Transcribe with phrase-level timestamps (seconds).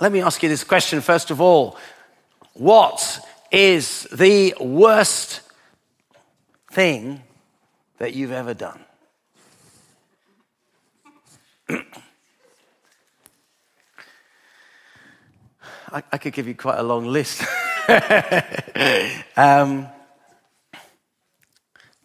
[0.00, 1.76] Let me ask you this question first of all.
[2.54, 5.40] What is the worst
[6.72, 7.22] thing
[7.98, 8.80] that you've ever done?
[15.92, 17.44] I, I, could give you quite a long list.
[19.36, 19.86] um,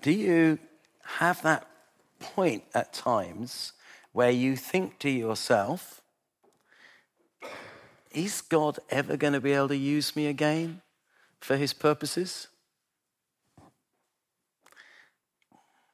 [0.03, 0.59] do you
[1.03, 1.67] have that
[2.19, 3.73] point at times
[4.11, 6.01] where you think to yourself,
[8.11, 10.81] is God ever going to be able to use me again
[11.39, 12.47] for his purposes?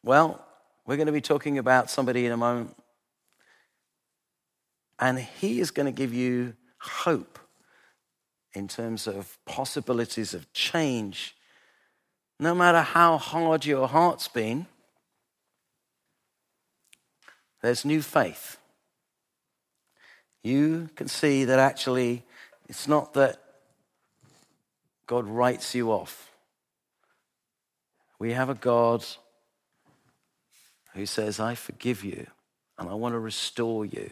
[0.04, 0.46] Well,
[0.86, 2.76] we're going to be talking about somebody in a moment.
[5.00, 7.40] And he is going to give you hope
[8.54, 11.36] in terms of possibilities of change.
[12.40, 14.68] No matter how hard your heart's been,
[17.62, 18.58] there's new faith.
[20.46, 22.22] You can see that actually
[22.70, 23.42] it's not that
[25.08, 26.30] God writes you off.
[28.20, 29.04] We have a God
[30.94, 32.28] who says, I forgive you
[32.78, 34.12] and I want to restore you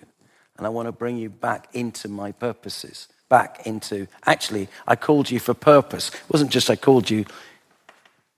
[0.58, 5.30] and I want to bring you back into my purposes back into actually, I called
[5.30, 6.10] you for purpose.
[6.10, 7.26] It wasn't just I called you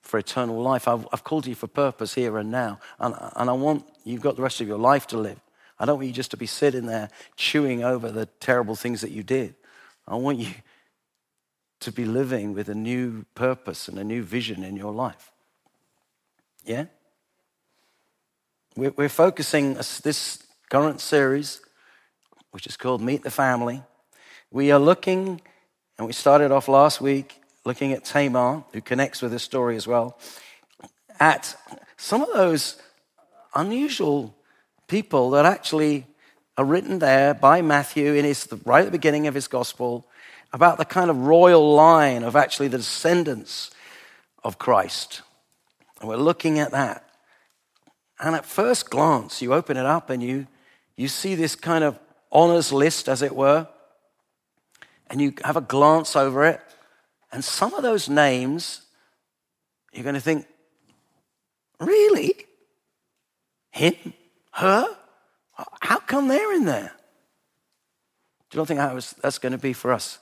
[0.01, 2.79] for eternal life, I've, I've called you for purpose here and now.
[2.99, 5.39] And, and I want you've got the rest of your life to live.
[5.77, 9.11] I don't want you just to be sitting there chewing over the terrible things that
[9.11, 9.55] you did.
[10.07, 10.53] I want you
[11.81, 15.31] to be living with a new purpose and a new vision in your life.
[16.63, 16.85] Yeah?
[18.75, 21.61] We're, focusing this current series,
[22.51, 23.83] which is called Meet the Family.
[24.51, 25.41] We are looking,
[25.97, 29.87] and we started off last week looking at Tamar, who connects with this story as
[29.87, 30.19] well,
[31.19, 31.55] at
[31.97, 32.81] some of those
[33.55, 34.34] unusual
[34.87, 36.05] people that actually
[36.57, 40.07] are written there by Matthew in his right at the beginning of his gospel
[40.53, 43.71] about the kind of royal line of actually the descendants
[44.43, 45.21] of Christ.
[45.99, 47.09] And we're looking at that.
[48.19, 50.47] And at first glance, you open it up and you,
[50.95, 51.99] you see this kind of
[52.31, 53.67] honors list, as it were
[55.07, 56.61] and you have a glance over it,
[57.31, 58.81] and some of those names,
[59.93, 60.45] you're going to think,
[61.79, 62.33] really?
[63.71, 64.13] Him?
[64.55, 64.87] Her?
[65.81, 66.93] How come they're in there?
[68.49, 68.79] Do you not think
[69.21, 70.19] that's going to be for us?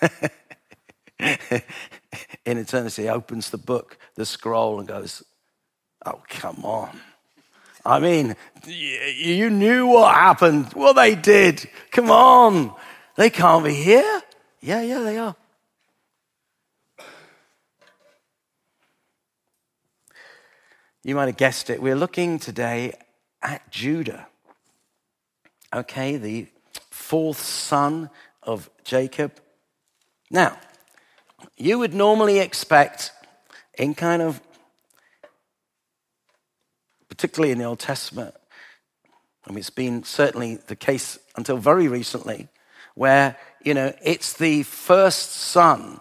[1.20, 5.22] in eternity, opens the book, the scroll, and goes,
[6.04, 6.98] Oh, come on.
[7.86, 8.34] I mean,
[8.66, 10.72] you knew what happened.
[10.74, 11.68] Well, they did.
[11.92, 12.74] Come on.
[13.16, 14.22] They can't be here.
[14.60, 15.36] Yeah, yeah, they are.
[21.04, 21.80] You might have guessed it.
[21.80, 22.94] We're looking today
[23.42, 24.26] at Judah.
[25.74, 26.46] Okay, the
[26.90, 28.10] fourth son
[28.42, 29.32] of Jacob.
[30.30, 30.58] Now,
[31.56, 33.12] you would normally expect,
[33.76, 34.40] in kind of,
[37.08, 38.34] particularly in the Old Testament,
[39.46, 42.48] I mean, it's been certainly the case until very recently,
[42.94, 46.00] where, you know, it's the first son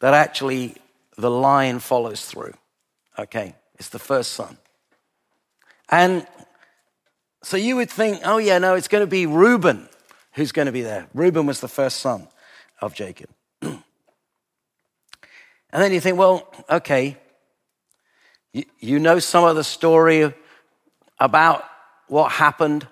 [0.00, 0.76] that actually
[1.16, 2.54] the line follows through.
[3.18, 4.56] Okay, it's the first son.
[5.90, 6.26] And
[7.42, 9.88] so you would think, oh, yeah, no, it's going to be Reuben
[10.34, 11.08] who's going to be there.
[11.14, 12.28] Reuben was the first son
[12.80, 13.28] of Jacob.
[13.62, 13.82] and
[15.70, 17.16] then you think, well, okay,
[18.52, 20.32] you, you know some of the story
[21.18, 21.64] about
[22.08, 22.86] what happened.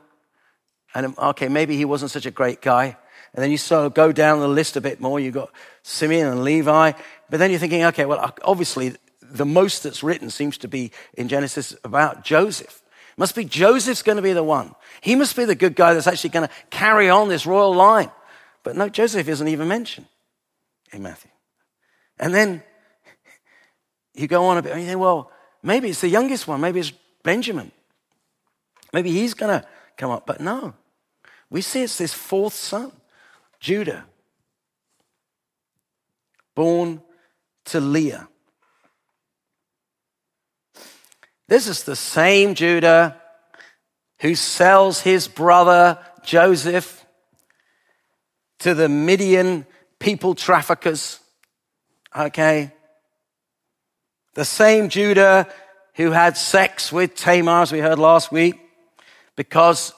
[0.95, 2.97] And okay, maybe he wasn't such a great guy.
[3.33, 5.21] And then you sort of go down the list a bit more.
[5.21, 5.51] You've got
[5.83, 6.93] Simeon and Levi.
[7.29, 11.29] But then you're thinking, okay, well, obviously the most that's written seems to be in
[11.29, 12.80] Genesis about Joseph.
[13.17, 14.75] Must be Joseph's going to be the one.
[15.01, 18.11] He must be the good guy that's actually going to carry on this royal line.
[18.63, 20.07] But no, Joseph isn't even mentioned
[20.93, 21.31] in Matthew.
[22.19, 22.63] And then
[24.15, 25.31] you go on a bit and you think, well,
[25.63, 26.61] maybe it's the youngest one.
[26.61, 27.73] Maybe it's Benjamin.
[28.93, 29.67] Maybe he's going to
[29.97, 30.27] come up.
[30.27, 30.75] But no,
[31.49, 32.93] we see it's this fourth son.
[33.59, 34.07] Judah,
[36.55, 37.03] born
[37.67, 38.29] to Leah.
[41.51, 43.21] This is the same Judah
[44.21, 47.05] who sells his brother Joseph
[48.61, 49.67] to the Midian
[49.99, 51.19] people traffickers.
[52.17, 52.73] Okay?
[54.35, 55.49] The same Judah
[55.95, 58.55] who had sex with Tamar, as we heard last week,
[59.35, 59.93] because,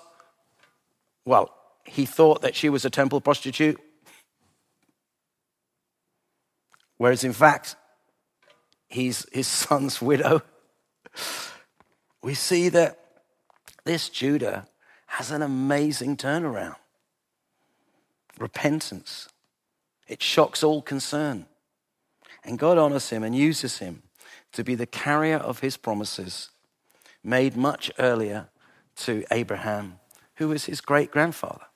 [1.26, 1.54] well,
[1.84, 3.78] he thought that she was a temple prostitute.
[6.96, 7.76] Whereas in fact,
[8.88, 10.40] he's his son's widow.
[12.22, 12.98] We see that
[13.84, 14.66] this Judah
[15.06, 16.76] has an amazing turnaround.
[18.38, 19.28] repentance.
[20.08, 21.46] It shocks all concern.
[22.44, 24.02] And God honors him and uses him
[24.52, 26.50] to be the carrier of his promises
[27.22, 28.48] made much earlier
[28.96, 30.00] to Abraham,
[30.36, 31.66] who was his great grandfather.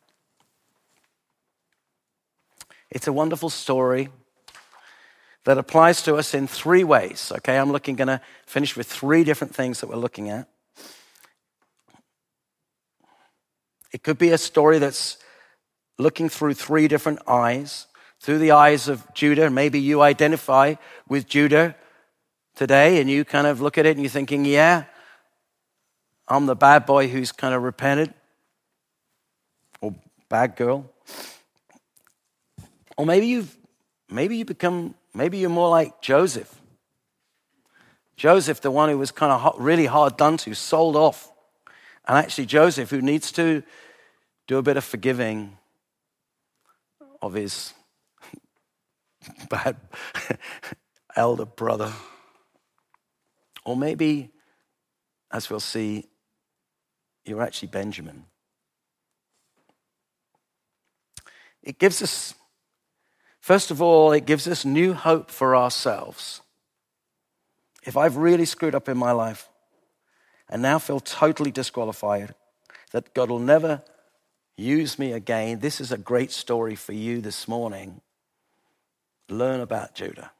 [2.90, 4.08] It's a wonderful story
[5.46, 7.32] that applies to us in three ways.
[7.37, 10.48] Okay, I'm looking going to finish with three different things that we're looking at.
[13.93, 15.19] It could be a story that's
[15.98, 17.87] looking through three different eyes,
[18.20, 19.48] through the eyes of Judah.
[19.48, 20.75] Maybe you identify
[21.08, 21.76] with Judah
[22.56, 24.84] today and you kind of look at it and you're thinking, yeah,
[26.26, 28.12] I'm the bad boy who's kind of repented,
[29.81, 29.94] or
[30.28, 30.90] bad girl.
[32.96, 33.56] Or maybe you've
[34.10, 36.60] maybe you become maybe you're more like Joseph.
[38.16, 41.30] Joseph, the one who was kind of really hard done to, sold off.
[42.06, 43.62] And actually, Joseph, who needs to
[44.46, 45.58] do a bit of forgiving
[47.20, 47.74] of his
[49.50, 49.76] bad
[51.16, 51.92] elder brother.
[53.64, 54.30] Or maybe,
[55.30, 56.08] as we'll see,
[57.24, 58.24] you're actually Benjamin.
[61.62, 62.34] It gives us,
[63.46, 66.40] first of all, it gives us new hope for ourselves.
[67.84, 69.48] If I've really screwed up in my life
[70.48, 72.34] and now feel totally disqualified,
[72.90, 73.82] that God will never
[74.56, 78.00] use me again, this is a great story for you this morning.
[79.28, 80.32] Learn about Judah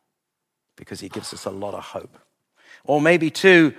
[0.75, 2.19] because he gives us a lot of hope.
[2.83, 3.73] Or maybe, too,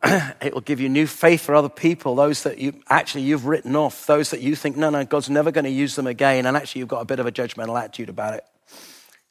[0.40, 3.74] it will give you new faith for other people, those that you actually you've written
[3.74, 6.46] off, those that you think, no, no, God's never going to use them again.
[6.46, 8.44] And actually, you've got a bit of a judgmental attitude about it.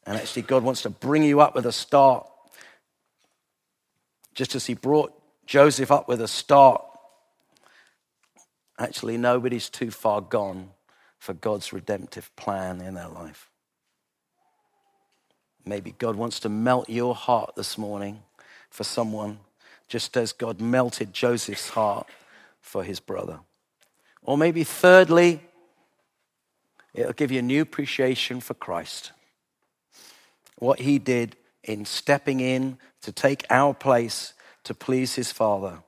[0.05, 2.27] And actually, God wants to bring you up with a start.
[4.35, 5.13] Just as He brought
[5.45, 6.83] Joseph up with a start.
[8.77, 10.69] Actually, nobody's too far gone
[11.17, 13.49] for God's redemptive plan in their life.
[15.65, 18.21] Maybe God wants to melt your heart this morning
[18.69, 19.39] for someone,
[19.87, 22.07] just as God melted Joseph's heart
[22.59, 23.39] for his brother.
[24.23, 25.41] Or maybe, thirdly,
[26.93, 29.13] it'll give you a new appreciation for Christ.
[30.57, 35.79] What he did in stepping in to take our place to please his Father.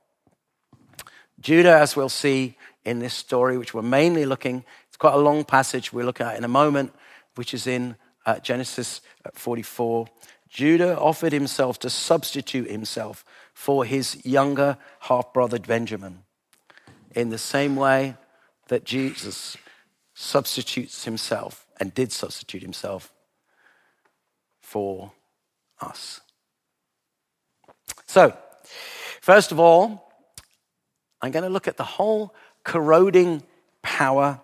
[1.40, 5.44] Judah, as we'll see in this story, which we're mainly looking, it's quite a long
[5.44, 6.92] passage we'll look at in a moment,
[7.34, 7.96] which is in
[8.26, 9.00] uh, Genesis
[9.32, 10.06] 44.
[10.48, 13.24] Judah offered himself to substitute himself
[13.60, 16.22] for his younger half brother Benjamin
[17.14, 18.16] in the same way
[18.68, 19.54] that Jesus
[20.14, 23.12] substitutes himself and did substitute himself
[24.62, 25.12] for
[25.78, 26.22] us.
[28.06, 28.34] So,
[29.20, 30.10] first of all,
[31.20, 32.34] I'm going to look at the whole
[32.64, 33.42] corroding
[33.82, 34.40] power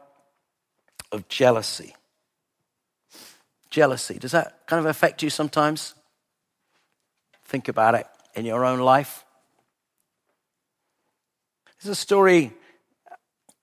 [1.11, 1.97] of jealousy.
[3.71, 5.95] Jealousy, does that kind of affect you sometimes?
[7.47, 9.25] Think about it in your own life.
[11.83, 12.53] There's a story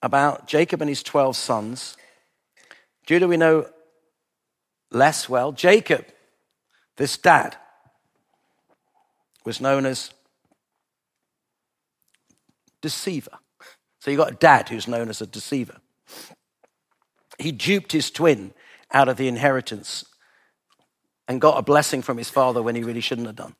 [0.01, 1.95] about Jacob and his 12 sons.
[3.05, 3.69] Judah, we know
[4.91, 5.51] less well.
[5.51, 6.05] Jacob,
[6.97, 7.55] this dad,
[9.45, 10.11] was known as
[12.81, 13.37] deceiver.
[13.99, 15.77] So you've got a dad who's known as a deceiver.
[17.39, 18.53] He duped his twin
[18.91, 20.05] out of the inheritance
[21.27, 23.55] and got a blessing from his father when he really shouldn't have done.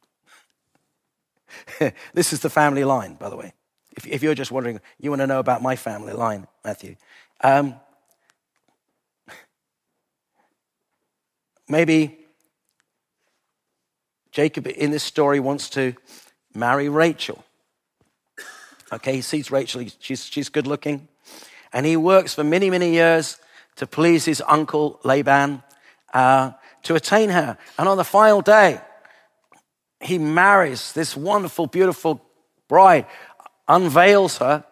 [2.14, 3.54] this is the family line, by the way.
[3.96, 6.96] If, if, you're just wondering, you want to know about my family line, Matthew.
[7.42, 7.76] Um,
[11.68, 12.18] maybe
[14.32, 15.94] Jacob in this story wants to
[16.56, 17.44] marry Rachel.
[18.92, 21.08] Okay, he sees Rachel, she's, she's good looking.
[21.72, 23.40] And he works for many, many years
[23.76, 25.64] to please his uncle Laban,
[26.14, 26.52] uh,
[26.84, 27.58] to attain her.
[27.78, 28.80] And on the final day,
[30.04, 32.22] he marries this wonderful, beautiful
[32.68, 33.06] bride,
[33.68, 34.66] unveils her,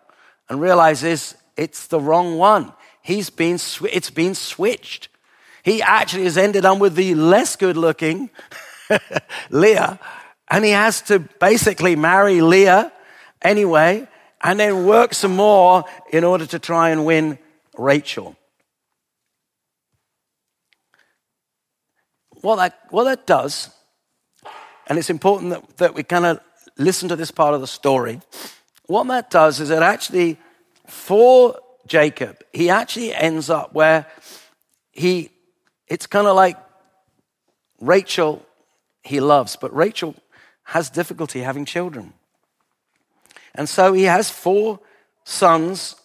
[0.50, 2.74] and realizes it's the wrong one.
[3.02, 5.10] He's been, sw- it's been switched.
[5.64, 8.30] He actually has ended up with the less good looking
[9.50, 10.00] Leah,
[10.50, 12.92] and he has to basically marry Leah
[13.42, 14.08] anyway,
[14.44, 17.38] and then work some more in order to try and win
[17.78, 18.36] Rachel.
[22.42, 23.70] What that, what that does
[24.92, 26.42] and it's important that, that we kind of
[26.78, 28.20] listen to this part of the story.
[28.88, 30.38] What that does is it actually,
[30.86, 31.58] for
[31.88, 34.06] Jacob, he actually ends up where
[34.92, 35.30] he,
[35.88, 36.58] it's kind of like
[37.80, 38.46] Rachel
[39.02, 40.14] he loves, but Rachel
[40.64, 42.12] has difficulty having children.
[43.56, 44.82] And so he has four
[45.24, 45.96] sons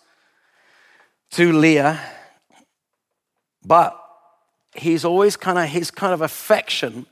[1.32, 2.00] to Leah,
[3.64, 4.00] But
[4.76, 7.06] he's always kind of, his kind of affection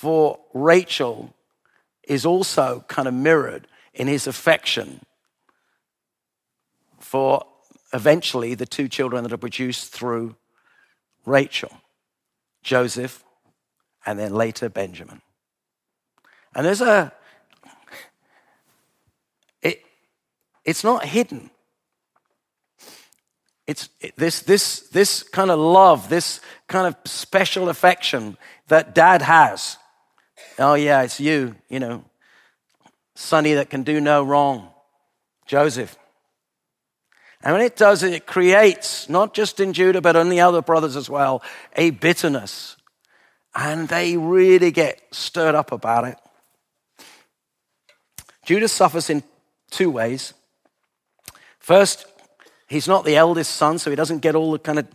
[0.00, 1.34] for Rachel
[2.08, 5.04] is also kind of mirrored in his affection
[6.98, 7.44] for
[7.92, 10.36] eventually the two children that are produced through
[11.26, 11.70] Rachel,
[12.62, 13.22] Joseph,
[14.06, 15.20] and then later Benjamin.
[16.54, 17.12] And there's a,
[19.60, 19.82] it,
[20.64, 21.50] it's not hidden.
[23.66, 28.38] It's this, this, this kind of love, this kind of special affection
[28.68, 29.76] that dad has.
[30.60, 32.04] Oh, yeah, it's you, you know,
[33.14, 34.68] Sonny that can do no wrong,
[35.46, 35.96] Joseph.
[37.42, 40.60] And when it does it, it creates, not just in Judah, but in the other
[40.60, 41.42] brothers as well,
[41.76, 42.76] a bitterness.
[43.54, 46.18] And they really get stirred up about it.
[48.44, 49.22] Judah suffers in
[49.70, 50.34] two ways.
[51.58, 52.04] First,
[52.68, 54.88] he's not the eldest son, so he doesn't get all the kind of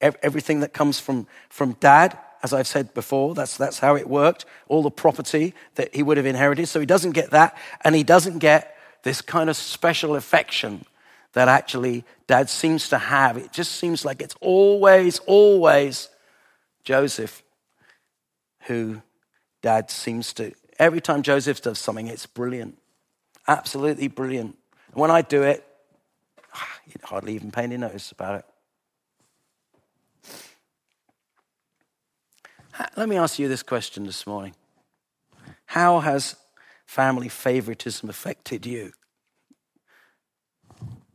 [0.00, 2.18] everything that comes from, from dad.
[2.42, 4.44] As I've said before, that's, that's how it worked.
[4.68, 6.68] All the property that he would have inherited.
[6.68, 7.56] So he doesn't get that.
[7.82, 10.84] And he doesn't get this kind of special affection
[11.32, 13.36] that actually dad seems to have.
[13.36, 16.08] It just seems like it's always, always
[16.84, 17.42] Joseph
[18.62, 19.02] who
[19.62, 20.52] dad seems to.
[20.78, 22.78] Every time Joseph does something, it's brilliant.
[23.46, 24.56] Absolutely brilliant.
[24.92, 25.64] And when I do it,
[26.86, 28.44] you hardly even pay any notice about it.
[32.96, 34.54] Let me ask you this question this morning
[35.66, 36.36] How has
[36.86, 38.92] family favoritism affected you?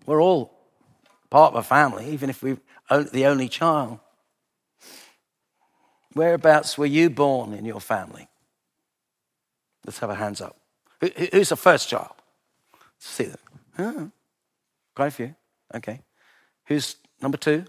[0.06, 0.54] We're all
[1.30, 2.58] part of a family, even if we're
[2.90, 4.00] the only child.
[6.14, 8.28] Whereabouts were you born in your family?
[9.86, 10.58] Let's have a hands up.
[11.32, 12.12] Who's the first child?
[12.74, 13.40] Let's see them.
[13.80, 14.12] Oh,
[14.96, 15.36] quite a few.
[15.74, 16.02] Okay.
[16.66, 17.66] Who's number two?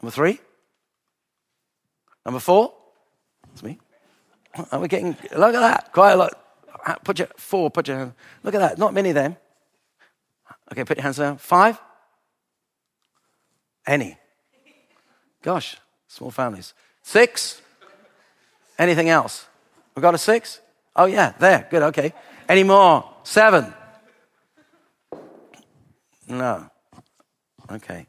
[0.00, 0.38] Number three?
[2.24, 2.74] Number four?
[3.52, 3.78] It's me.
[4.56, 6.32] Oh, Are we getting, look at that, quite a lot.
[7.04, 8.14] Put your, four, put your hand.
[8.42, 9.36] Look at that, not many of them.
[10.72, 11.38] Okay, put your hands down.
[11.38, 11.80] Five?
[13.86, 14.16] Any?
[15.42, 16.74] Gosh, small families.
[17.02, 17.60] Six?
[18.78, 19.46] Anything else?
[19.94, 20.60] We got a six?
[20.96, 21.66] Oh, yeah, there.
[21.70, 22.12] Good, okay.
[22.48, 23.08] Any more?
[23.24, 23.72] Seven?
[26.28, 26.70] No.
[27.70, 28.06] Okay.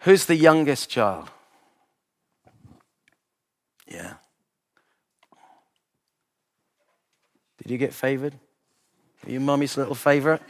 [0.00, 1.30] Who's the youngest child?
[3.86, 4.14] Yeah.
[7.58, 8.34] Did you get favored?
[9.26, 10.42] Are you mommy's little favorite?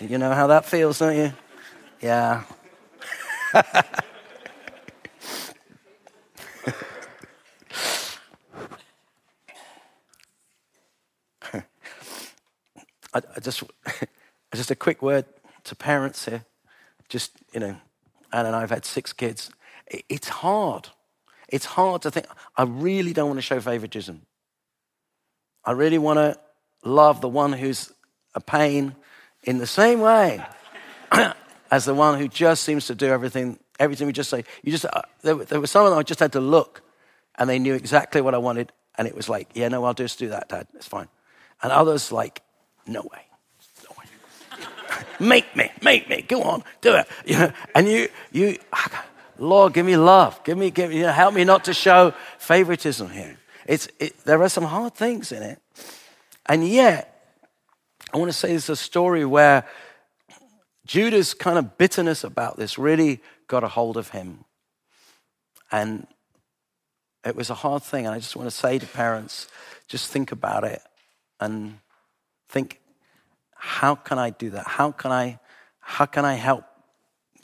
[0.00, 1.32] You know how that feels, don't you?
[2.00, 2.42] Yeah.
[13.14, 13.62] I, I, just,
[14.54, 15.26] just a quick word
[15.64, 16.44] to parents here.
[17.08, 17.76] Just, you know,
[18.32, 19.50] Anne and I have had six kids.
[19.86, 20.88] It, it's hard.
[21.52, 22.26] It's hard to think.
[22.56, 24.22] I really don't want to show favoritism.
[25.64, 26.40] I really want to
[26.82, 27.92] love the one who's
[28.34, 28.96] a pain
[29.44, 30.44] in the same way
[31.70, 34.44] as the one who just seems to do everything, everything we just say.
[34.62, 36.82] You just, uh, there, there was someone I just had to look
[37.36, 38.72] and they knew exactly what I wanted.
[38.96, 40.66] And it was like, yeah, no, I'll just do that, Dad.
[40.74, 41.08] It's fine.
[41.62, 42.42] And others like,
[42.86, 43.26] no way.
[43.84, 44.58] No way.
[45.20, 47.06] make me, make me, go on, do it.
[47.26, 48.58] You know, and you, you,
[49.42, 50.42] Lord, give me love.
[50.44, 53.36] Give me, give me, you know, help me not to show favoritism here.
[53.66, 55.60] It's, it, there are some hard things in it.
[56.46, 57.08] And yet,
[58.12, 59.66] I want to say it's a story where
[60.86, 64.44] Judah's kind of bitterness about this really got a hold of him.
[65.70, 66.06] And
[67.24, 68.06] it was a hard thing.
[68.06, 69.48] And I just want to say to parents,
[69.88, 70.82] just think about it
[71.40, 71.78] and
[72.48, 72.80] think,
[73.54, 74.66] how can I do that?
[74.66, 75.40] How can I,
[75.80, 76.64] how can I help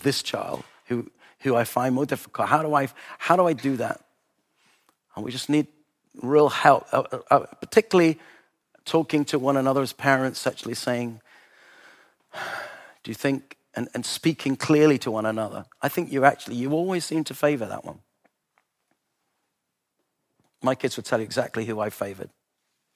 [0.02, 1.10] this child who,
[1.40, 2.48] who I find more difficult?
[2.48, 4.00] How do I, how do I do that?
[5.14, 5.66] And we just need
[6.22, 8.18] real help, uh, uh, uh particularly
[8.84, 11.20] talking to one another as parents, actually saying,
[13.04, 16.72] Do you think, and, and speaking clearly to one another, I think you actually, you
[16.72, 18.00] always seem to favor that one.
[20.62, 22.30] My kids would tell you exactly who I favored.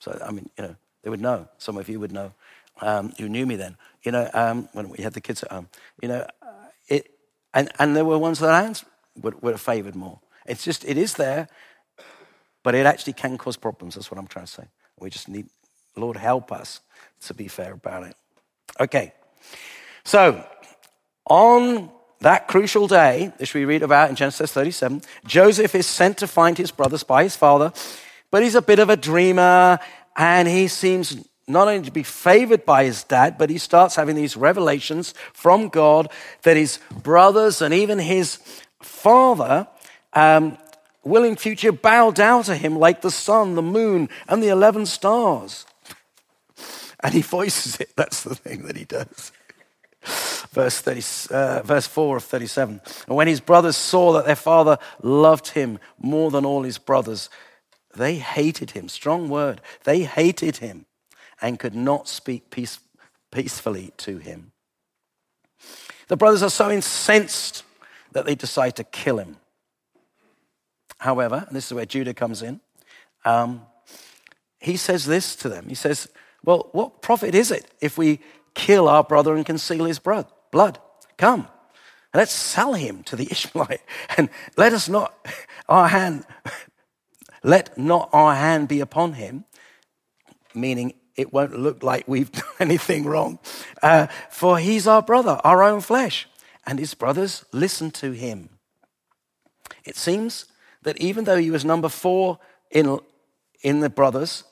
[0.01, 1.49] So, I mean, you know, they would know.
[1.59, 2.33] Some of you would know
[2.81, 3.77] um, who knew me then.
[4.03, 5.69] You know, um, when we had the kids at home,
[6.01, 6.27] you know,
[7.55, 8.73] and, and there were ones that I
[9.21, 10.21] would, would have favored more.
[10.47, 11.49] It's just, it is there,
[12.63, 13.95] but it actually can cause problems.
[13.95, 14.65] That's what I'm trying to say.
[14.99, 15.47] We just need
[15.97, 16.81] Lord, help us
[17.23, 18.17] to be fair about it.
[18.81, 19.13] Okay.
[20.05, 20.45] So,
[21.27, 21.91] on
[22.21, 26.57] that crucial day, which we read about in Genesis 37, Joseph is sent to find
[26.57, 27.73] his brothers by his father,
[28.31, 29.79] but he's a bit of a dreamer
[30.17, 34.17] and he seems not only to be favored by his dad, but he starts having
[34.17, 36.11] these revelations from God
[36.43, 38.39] that his brothers and even his
[38.81, 39.67] father
[40.13, 40.57] um,
[41.05, 44.87] will in future bow down to him like the sun, the moon, and the 11
[44.87, 45.67] stars.
[47.01, 47.91] And he voices it.
[47.97, 49.33] That's the thing that he does.
[50.53, 52.81] Verse, 30, uh, verse 4 of 37.
[53.07, 57.31] And when his brothers saw that their father loved him more than all his brothers,
[57.97, 58.89] they hated him.
[58.89, 59.61] Strong word.
[59.85, 60.87] They hated him
[61.41, 62.79] and could not speak peace,
[63.31, 64.53] peacefully to him.
[66.09, 67.65] The brothers are so incensed
[68.13, 69.37] that they decide to kill him.
[70.99, 72.61] However, and this is where Judah comes in,
[73.25, 73.63] um,
[74.61, 75.69] he says this to them.
[75.69, 76.09] He says,
[76.45, 78.21] Well, what profit is it if we
[78.55, 80.79] kill our brother and conceal his blood?
[81.17, 81.49] Come,
[82.15, 83.81] let's sell him to the Ishmaelite
[84.17, 85.27] and let us not,
[85.69, 86.25] our hand,
[87.43, 89.45] let not our hand be upon him,
[90.55, 93.39] meaning it won't look like we've done anything wrong.
[93.83, 96.29] Uh, for he's our brother, our own flesh.
[96.67, 98.49] And his brothers listen to him.
[99.85, 100.47] It seems
[100.83, 102.39] that even though he was number four
[102.71, 102.99] in,
[103.63, 104.45] in the brothers,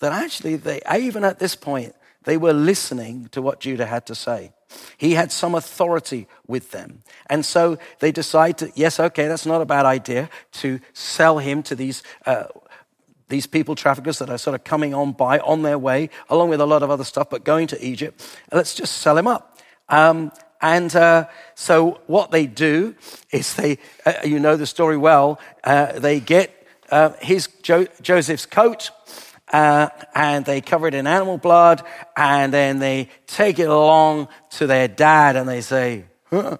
[0.00, 4.14] that actually they, even at this point, they were listening to what Judah had to
[4.14, 4.52] say.
[4.96, 7.02] He had some authority with them.
[7.28, 11.62] And so they decide to, yes, okay, that's not a bad idea to sell him
[11.64, 12.44] to these uh,
[13.32, 16.60] these people traffickers that are sort of coming on by on their way, along with
[16.60, 18.22] a lot of other stuff, but going to Egypt.
[18.52, 19.58] Let's just sell him up.
[19.88, 22.94] Um, and uh, so what they do
[23.30, 26.50] is they, uh, you know the story well, uh, they get
[26.90, 28.90] uh, his jo- Joseph's coat.
[29.52, 31.82] Uh, and they cover it in animal blood,
[32.16, 36.56] and then they take it along to their dad, and they say, huh,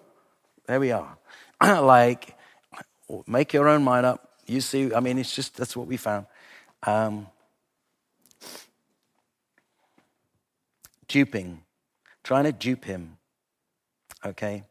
[0.66, 1.16] "There we are."
[1.62, 2.36] like,
[3.26, 4.32] make your own mind up.
[4.46, 6.26] You see, I mean, it's just that's what we found.
[6.84, 7.28] Um,
[11.12, 11.62] duping,
[12.24, 13.18] trying to dupe him.
[14.24, 14.64] Okay?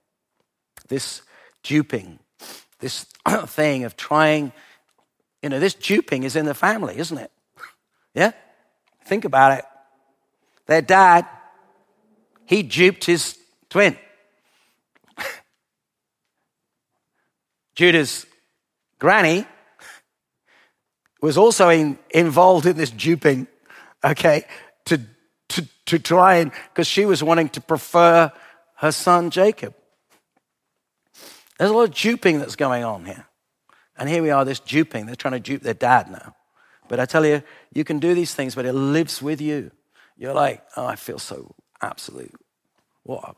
[0.88, 1.22] This
[1.64, 2.20] duping,
[2.80, 3.04] this
[3.46, 4.52] thing of trying,
[5.42, 7.32] you know, this duping is in the family, isn't it?
[8.14, 8.34] Yeah?
[9.06, 9.66] Think about it.
[10.66, 11.26] Their dad,
[12.46, 13.38] he duped his
[13.70, 13.98] twin.
[17.76, 18.26] Judah's
[19.00, 19.46] granny,
[21.22, 23.48] was also in, involved in this duping,
[24.04, 24.44] okay,
[24.86, 25.00] to,
[25.50, 28.32] to, to try and, because she was wanting to prefer
[28.78, 29.76] her son Jacob.
[31.58, 33.28] There's a lot of duping that's going on here.
[33.96, 35.06] And here we are, this duping.
[35.06, 36.36] They're trying to dupe their dad now.
[36.88, 39.72] But I tell you, you can do these things, but it lives with you.
[40.18, 42.34] You're like, oh, I feel so absolute.
[43.04, 43.36] What a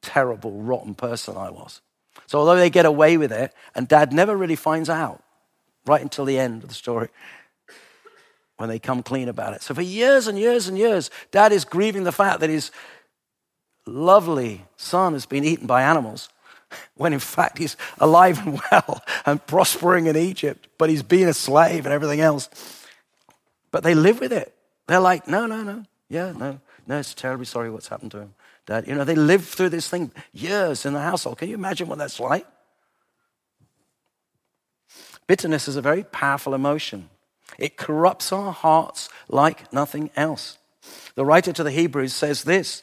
[0.00, 1.82] terrible, rotten person I was.
[2.26, 5.22] So although they get away with it, and dad never really finds out,
[5.86, 7.08] right until the end of the story
[8.56, 9.62] when they come clean about it.
[9.62, 12.70] So for years and years and years, dad is grieving the fact that his
[13.86, 16.28] lovely son has been eaten by animals,
[16.94, 21.34] when in fact he's alive and well and prospering in Egypt, but he's been a
[21.34, 22.48] slave and everything else.
[23.70, 24.54] But they live with it.
[24.86, 25.84] They're like, no, no, no.
[26.08, 28.34] Yeah, no, no, it's terribly sorry what's happened to him.
[28.66, 31.38] Dad, you know, they live through this thing years in the household.
[31.38, 32.46] Can you imagine what that's like?
[35.26, 37.08] Bitterness is a very powerful emotion.
[37.58, 40.58] It corrupts our hearts like nothing else.
[41.14, 42.82] The writer to the Hebrews says this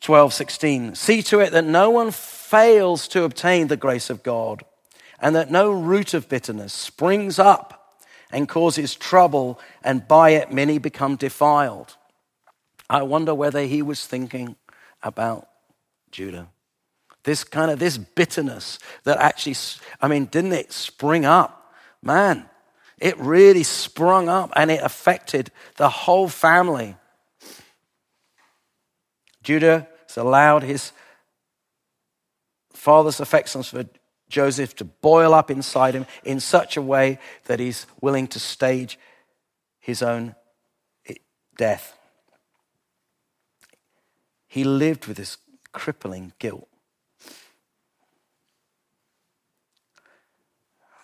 [0.00, 0.94] 12, 16.
[0.94, 4.64] See to it that no one fails to obtain the grace of God,
[5.20, 7.96] and that no root of bitterness springs up
[8.30, 11.96] and causes trouble, and by it many become defiled.
[12.90, 14.56] I wonder whether he was thinking
[15.02, 15.48] about
[16.10, 16.48] Judah.
[17.24, 19.56] This kind of this bitterness that actually,
[20.00, 21.74] I mean, didn't it spring up?
[22.02, 22.48] Man,
[22.98, 26.96] it really sprung up and it affected the whole family.
[29.42, 30.92] Judah has allowed his
[32.72, 33.84] father's affections for
[34.28, 38.98] Joseph to boil up inside him in such a way that he's willing to stage
[39.80, 40.34] his own
[41.06, 41.14] eh,
[41.56, 41.96] death.
[44.46, 45.38] He lived with this
[45.72, 46.67] crippling guilt.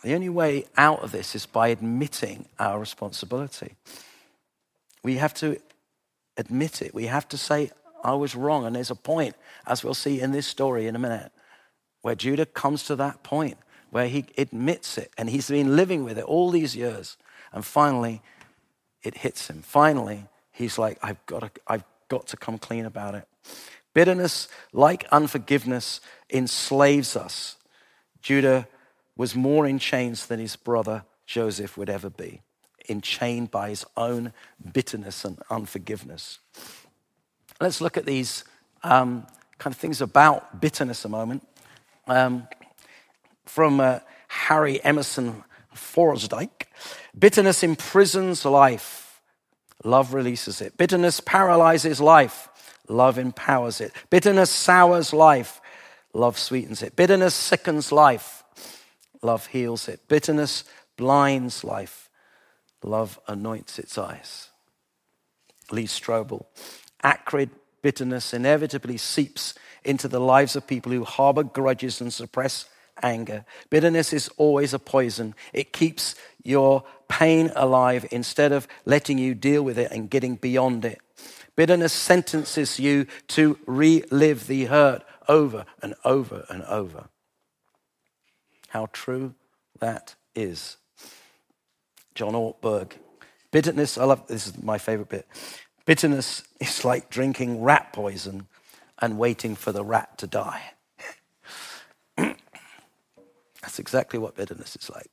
[0.04, 3.74] The only way out of this is by admitting our responsibility.
[5.02, 5.58] We have to
[6.36, 6.94] admit it.
[6.94, 7.70] We have to say,
[8.02, 8.66] I was wrong.
[8.66, 9.34] And there's a point,
[9.66, 11.32] as we'll see in this story in a minute,
[12.02, 13.56] where Judah comes to that point
[13.92, 17.16] where he admits it and he's been living with it all these years.
[17.50, 18.20] And finally,
[19.02, 19.62] it hits him.
[19.62, 23.26] Finally, he's like, I've got to, I've got to come clean about it.
[23.94, 27.56] Bitterness, like unforgiveness, enslaves us.
[28.20, 28.68] Judah
[29.16, 32.42] was more in chains than his brother Joseph would ever be.
[32.88, 34.32] enchained by his own
[34.72, 36.38] bitterness and unforgiveness.
[37.60, 38.44] Let's look at these
[38.82, 39.26] um,
[39.58, 41.46] kind of things about bitterness a moment.
[42.06, 42.46] Um,
[43.46, 46.66] from uh, Harry Emerson Fosdick
[47.18, 49.20] Bitterness imprisons life,
[49.84, 50.76] love releases it.
[50.76, 52.48] Bitterness paralyzes life,
[52.88, 53.92] love empowers it.
[54.10, 55.60] Bitterness sours life,
[56.12, 56.96] love sweetens it.
[56.96, 58.43] Bitterness sickens life,
[59.24, 60.06] love heals it.
[60.08, 60.64] Bitterness
[60.96, 62.08] blinds life,
[62.82, 64.50] love anoints its eyes.
[65.70, 66.44] Lee Strobel.
[67.02, 67.50] Acrid
[67.82, 72.66] bitterness inevitably seeps into the lives of people who harbor grudges and suppress
[73.02, 73.44] anger.
[73.70, 75.34] Bitterness is always a poison.
[75.52, 80.84] It keeps your pain alive instead of letting you deal with it and getting beyond
[80.84, 81.00] it.
[81.56, 87.08] Bitterness sentences you to relive the hurt over and over and over.
[88.74, 89.34] How true
[89.78, 90.78] that is.
[92.16, 92.94] John Ortberg.
[93.52, 95.28] Bitterness, I love this is my favorite bit.
[95.86, 98.48] Bitterness is like drinking rat poison
[98.98, 100.72] and waiting for the rat to die.
[102.16, 105.10] That's exactly what bitterness is like.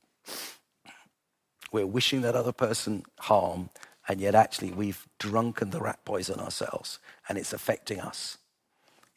[1.71, 3.69] We're wishing that other person harm,
[4.07, 6.97] and yet actually we've drunken the rat poison ourselves,
[7.29, 8.39] and it's affecting us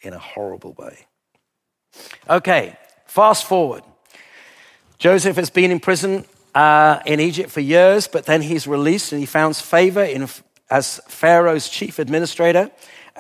[0.03, 1.07] in a horrible way.
[2.29, 2.77] Okay,
[3.07, 3.85] fast forward.
[4.99, 9.21] Joseph has been in prison uh, in Egypt for years, but then he's released and
[9.21, 10.29] he finds favor in,
[10.71, 12.71] as Pharaoh's chief administrator.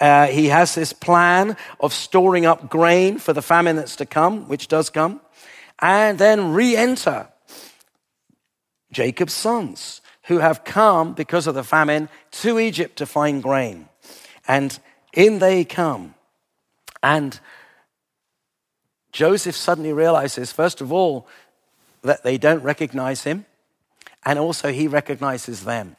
[0.01, 4.49] Uh, he has this plan of storing up grain for the famine that's to come,
[4.49, 5.21] which does come
[5.81, 7.29] and then re enter
[8.93, 13.89] Jacob's sons who have come because of the famine to Egypt to find grain.
[14.49, 14.79] And
[15.13, 16.15] in they come.
[17.03, 17.39] And
[19.13, 21.29] Joseph suddenly realizes, first of all,
[22.05, 23.47] that they don't recognize him,
[24.25, 25.97] and also he recognizes them.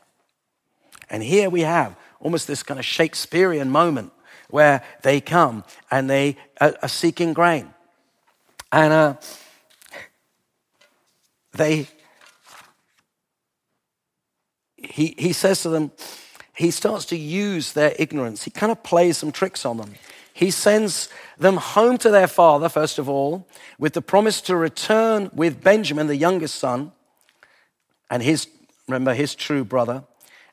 [1.10, 4.12] And here we have almost this kind of Shakespearean moment
[4.50, 7.74] where they come and they are, seeking grain.
[8.72, 9.16] And uh,
[11.54, 11.88] they,
[14.78, 15.92] he, he says to them,
[16.56, 18.44] he starts to use their ignorance.
[18.44, 19.94] He kind of plays some tricks on them.
[20.36, 23.48] He sends them home to their father, first of all,
[23.80, 26.92] with the promise to return with Benjamin, the youngest son,
[28.10, 28.48] and his,
[28.88, 30.04] remember, his true brother.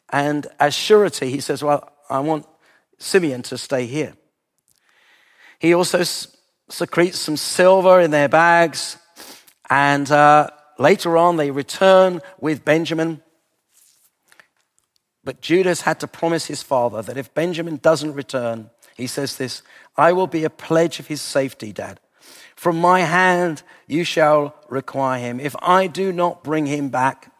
[0.09, 2.47] And as surety, he says, Well, I want
[2.99, 4.14] Simeon to stay here.
[5.59, 6.03] He also
[6.68, 8.97] secretes some silver in their bags
[9.68, 13.23] and uh, Later on, they return with Benjamin.
[15.23, 19.63] But Judas had to promise his father that if Benjamin doesn't return, he says this
[19.97, 22.01] I will be a pledge of his safety, Dad.
[22.57, 25.41] From my hand you shall require him.
[25.41, 27.33] If I do not bring him back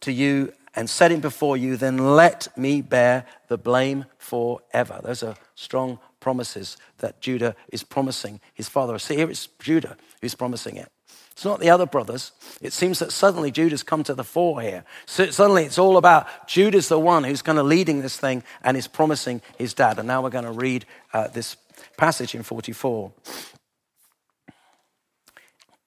[0.00, 5.00] to you and set him before you, then let me bear the blame forever.
[5.02, 8.98] Those are strong promises that Judah is promising his father.
[8.98, 10.90] See, here it's Judah who's promising it.
[11.34, 12.30] It's not the other brothers.
[12.62, 14.84] It seems that suddenly Judah's come to the fore here.
[15.04, 18.76] So suddenly it's all about Judah's the one who's kind of leading this thing and
[18.76, 19.98] is promising his dad.
[19.98, 21.56] And now we're going to read uh, this
[21.96, 23.12] passage in 44.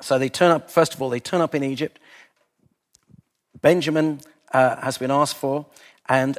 [0.01, 1.97] So they turn up, first of all, they turn up in Egypt.
[3.61, 4.19] Benjamin
[4.51, 5.65] uh, has been asked for.
[6.09, 6.37] And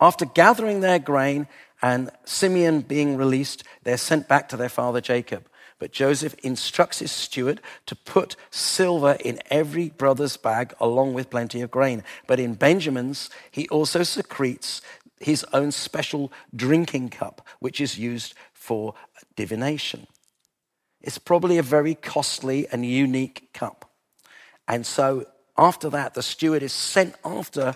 [0.00, 1.46] after gathering their grain
[1.80, 5.46] and Simeon being released, they're sent back to their father Jacob.
[5.80, 11.62] But Joseph instructs his steward to put silver in every brother's bag along with plenty
[11.62, 12.04] of grain.
[12.28, 14.82] But in Benjamin's, he also secretes
[15.18, 18.94] his own special drinking cup, which is used for
[19.36, 20.06] divination.
[21.00, 23.90] It's probably a very costly and unique cup.
[24.68, 27.74] And so after that, the steward is sent after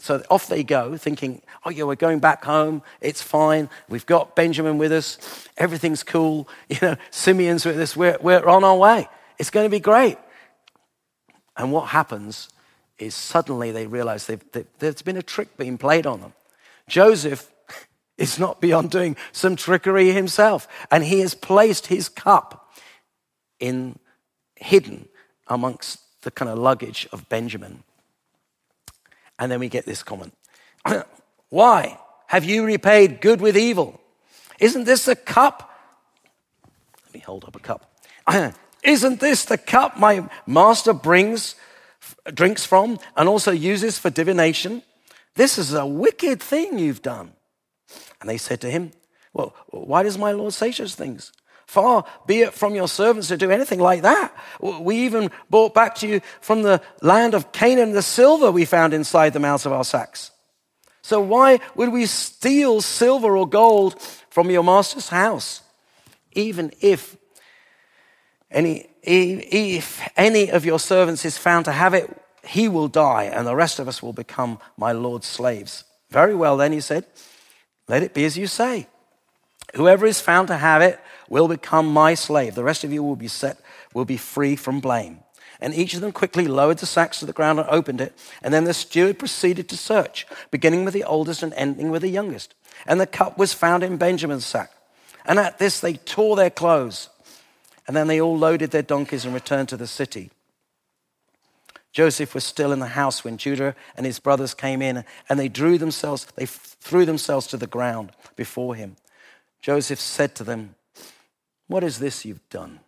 [0.00, 2.82] so off they go, thinking, oh, yeah, we're going back home.
[3.02, 3.68] It's fine.
[3.88, 5.18] We've got Benjamin with us.
[5.56, 6.48] Everything's cool.
[6.68, 7.96] You know, Simeon's with us.
[7.96, 9.08] We're, we're on our way.
[9.38, 10.16] It's going to be great.
[11.56, 12.48] And what happens
[12.98, 14.42] is suddenly they realize they've,
[14.78, 16.32] there's been a trick being played on them.
[16.88, 17.50] Joseph
[18.18, 20.66] is not beyond doing some trickery himself.
[20.90, 22.72] And he has placed his cup
[23.58, 23.98] in
[24.56, 25.08] hidden
[25.48, 27.82] amongst the kind of luggage of Benjamin.
[29.40, 30.34] And then we get this comment
[31.48, 31.98] Why
[32.28, 34.00] have you repaid good with evil?
[34.60, 35.68] Isn't this a cup?
[37.06, 37.90] Let me hold up a cup.
[38.84, 41.56] Isn't this the cup my master brings,
[42.32, 44.82] drinks from, and also uses for divination?
[45.34, 47.32] This is a wicked thing you've done.
[48.20, 48.92] And they said to him,
[49.32, 51.32] Well, why does my Lord say such things?
[51.70, 54.34] Far be it from your servants to do anything like that.
[54.60, 58.92] We even brought back to you from the land of Canaan the silver we found
[58.92, 60.32] inside the mouths of our sacks.
[61.00, 65.62] So why would we steal silver or gold from your master's house?
[66.32, 67.16] Even if
[68.50, 72.10] any, if any of your servants is found to have it,
[72.42, 75.84] he will die, and the rest of us will become my Lord's slaves.
[76.10, 77.06] Very well, then, he said,
[77.86, 78.88] let it be as you say.
[79.76, 80.98] Whoever is found to have it
[81.30, 82.54] will become my slave.
[82.54, 83.58] The rest of you will be set,
[83.94, 85.20] will be free from blame.
[85.62, 88.14] And each of them quickly lowered the sacks to the ground and opened it.
[88.42, 92.08] And then the steward proceeded to search, beginning with the oldest and ending with the
[92.08, 92.54] youngest.
[92.86, 94.72] And the cup was found in Benjamin's sack.
[95.24, 97.08] And at this they tore their clothes.
[97.86, 100.30] And then they all loaded their donkeys and returned to the city.
[101.92, 105.48] Joseph was still in the house when Judah and his brothers came in, and they
[105.48, 108.96] drew themselves, they threw themselves to the ground before him.
[109.60, 110.76] Joseph said to them,
[111.70, 112.80] What is this you've done?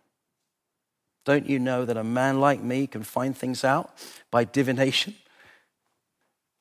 [1.23, 3.93] Don't you know that a man like me can find things out
[4.29, 5.15] by divination?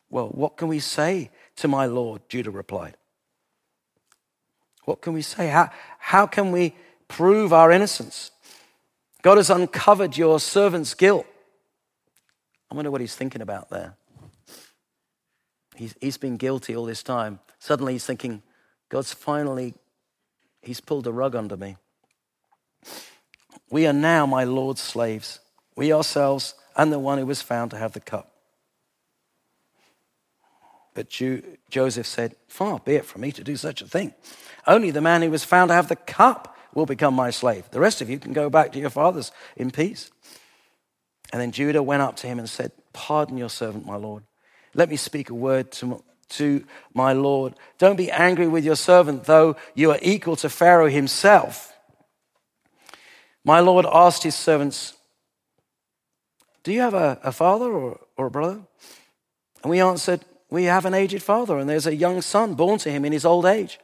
[0.08, 2.22] Well, what can we say to my Lord?
[2.28, 2.96] Judah replied.
[4.84, 5.48] What can we say?
[5.48, 6.76] How, how can we
[7.08, 8.30] prove our innocence?
[9.22, 11.26] God has uncovered your servant's guilt.
[12.70, 13.96] I wonder what he's thinking about there.
[15.74, 17.40] He's, he's been guilty all this time.
[17.58, 18.42] Suddenly he's thinking,
[18.88, 19.74] God's finally
[20.62, 21.76] He's pulled a rug under me.
[23.70, 25.40] We are now my Lord's slaves,
[25.76, 28.32] we ourselves and the one who was found to have the cup.
[30.94, 31.08] But
[31.70, 34.14] Joseph said, Far be it from me to do such a thing.
[34.66, 37.70] Only the man who was found to have the cup will become my slave.
[37.70, 40.10] The rest of you can go back to your fathers in peace.
[41.32, 44.22] And then Judah went up to him and said, Pardon your servant, my Lord.
[44.74, 47.54] Let me speak a word to, to my Lord.
[47.78, 51.71] Don't be angry with your servant, though you are equal to Pharaoh himself.
[53.44, 54.94] My Lord asked his servants,
[56.62, 58.60] Do you have a, a father or, or a brother?
[59.62, 62.90] And we answered, We have an aged father, and there's a young son born to
[62.90, 63.78] him in his old age.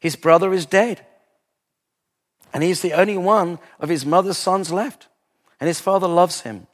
[0.00, 1.06] His brother is dead,
[2.52, 5.08] and he's the only one of his mother's sons left,
[5.60, 6.66] and his father loves him.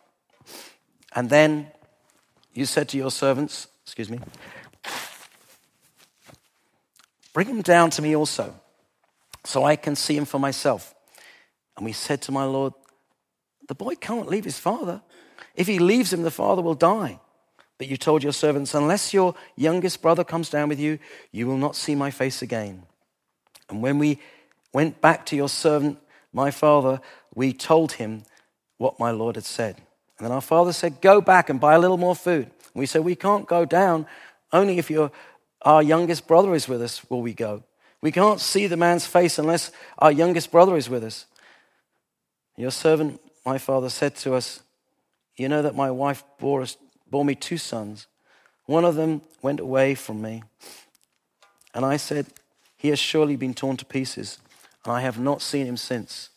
[1.14, 1.68] And then
[2.54, 4.20] you said to your servants, Excuse me,
[7.32, 8.54] Bring him down to me also,
[9.44, 10.91] so I can see him for myself.
[11.76, 12.72] And we said to my Lord,
[13.68, 15.02] The boy can't leave his father.
[15.54, 17.20] If he leaves him, the father will die.
[17.78, 20.98] But you told your servants, Unless your youngest brother comes down with you,
[21.30, 22.84] you will not see my face again.
[23.68, 24.18] And when we
[24.72, 25.98] went back to your servant,
[26.32, 27.00] my father,
[27.34, 28.24] we told him
[28.78, 29.76] what my Lord had said.
[30.18, 32.44] And then our father said, Go back and buy a little more food.
[32.44, 34.06] And we said, We can't go down
[34.52, 35.10] only if you're
[35.64, 37.62] our youngest brother is with us, will we go?
[38.00, 41.26] We can't see the man's face unless our youngest brother is with us.
[42.56, 44.62] Your servant, my father, said to us,
[45.36, 46.76] You know that my wife bore, us,
[47.10, 48.06] bore me two sons.
[48.66, 50.42] One of them went away from me.
[51.74, 52.26] And I said,
[52.76, 54.38] He has surely been torn to pieces,
[54.84, 56.30] and I have not seen him since.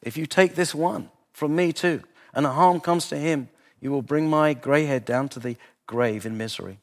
[0.00, 2.02] If you take this one from me too,
[2.34, 3.48] and a harm comes to him,
[3.80, 6.78] you will bring my gray head down to the grave in misery.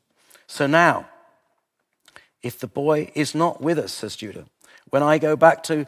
[0.48, 1.08] So now,
[2.42, 4.46] if the boy is not with us, says Judah.
[4.90, 5.86] When I go back to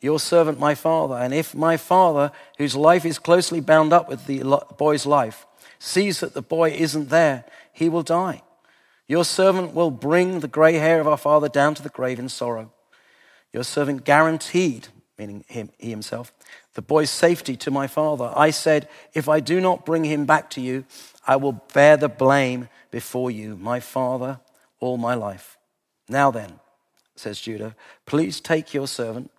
[0.00, 4.26] your servant, my father, and if my father, whose life is closely bound up with
[4.26, 4.42] the
[4.76, 5.46] boy's life,
[5.78, 8.42] sees that the boy isn't there, he will die.
[9.06, 12.28] Your servant will bring the gray hair of our father down to the grave in
[12.28, 12.72] sorrow.
[13.52, 16.32] Your servant guaranteed, meaning him, he himself,
[16.74, 18.32] the boy's safety to my father.
[18.34, 20.84] I said, If I do not bring him back to you,
[21.26, 24.40] I will bear the blame before you, my father,
[24.80, 25.56] all my life.
[26.08, 26.60] Now then,
[27.16, 27.76] says Judah,
[28.06, 29.30] please take your servant,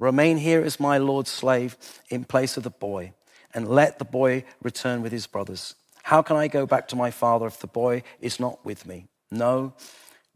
[0.00, 1.76] remain here as my Lord's slave
[2.08, 3.12] in place of the boy,
[3.54, 5.76] and let the boy return with his brothers.
[6.02, 9.06] How can I go back to my father if the boy is not with me?
[9.30, 9.74] No,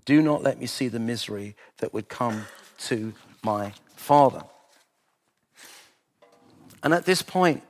[0.05, 2.47] do not let me see the misery that would come
[2.79, 4.45] to my father.
[6.83, 7.63] And at this point,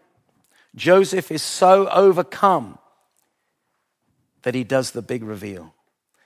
[0.74, 2.78] Joseph is so overcome
[4.42, 5.72] that he does the big reveal.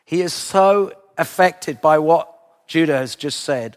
[0.07, 2.33] He is so affected by what
[2.66, 3.76] Judah has just said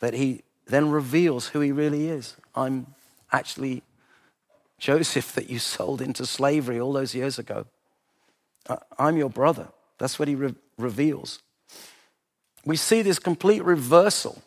[0.00, 2.36] that he then reveals who he really is.
[2.54, 2.94] I'm
[3.32, 3.82] actually
[4.78, 7.66] Joseph that you sold into slavery all those years ago.
[8.98, 9.68] I'm your brother.
[9.98, 11.40] That's what he re- reveals.
[12.64, 14.42] We see this complete reversal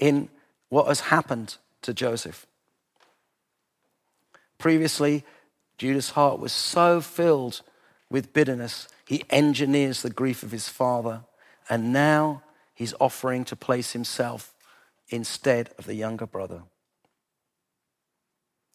[0.00, 0.28] in
[0.68, 2.46] what has happened to Joseph.
[4.58, 5.24] Previously,
[5.78, 7.62] Judah's heart was so filled
[8.10, 11.24] with bitterness he engineers the grief of his father,
[11.68, 12.42] and now
[12.74, 14.51] he's offering to place himself
[15.12, 16.62] instead of the younger brother.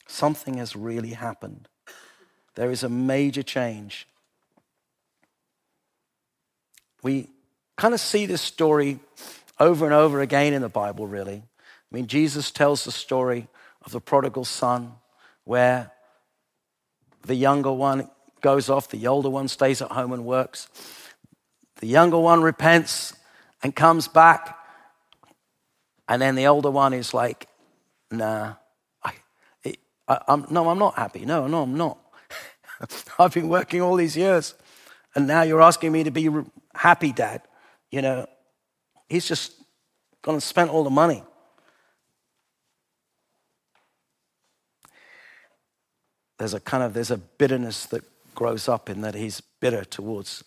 [0.07, 1.67] Something has really happened.
[2.55, 4.07] There is a major change.
[7.03, 7.29] We
[7.75, 8.99] kind of see this story
[9.59, 11.43] over and over again in the Bible, really.
[11.43, 13.47] I mean, Jesus tells the story
[13.83, 14.93] of the prodigal son
[15.43, 15.91] where
[17.23, 18.09] the younger one
[18.41, 20.67] goes off, the older one stays at home and works.
[21.77, 23.15] The younger one repents
[23.63, 24.56] and comes back,
[26.07, 27.47] and then the older one is like,
[28.11, 28.53] nah,
[29.03, 29.13] I,
[30.07, 31.25] I, I'm, no, I'm not happy.
[31.25, 31.97] No, no, I'm not.
[33.19, 34.53] I've been working all these years,
[35.15, 36.29] and now you're asking me to be
[36.73, 37.41] happy, Dad.
[37.91, 38.27] You know,
[39.09, 39.53] he's just
[40.21, 41.23] gone and spent all the money.
[46.37, 48.03] There's a kind of there's a bitterness that
[48.35, 50.43] grows up in that he's bitter towards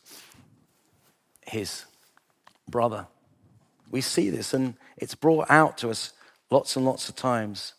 [1.44, 1.84] his
[2.68, 3.08] brother.
[3.90, 6.12] We see this, and it's brought out to us
[6.50, 7.74] lots and lots of times.